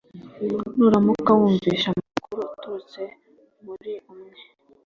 nuramuka 0.75 1.31
wumvise 1.39 1.85
amakuru 1.93 2.41
aturutse 2.53 3.01
muri 3.65 3.93
umwe 4.11 4.33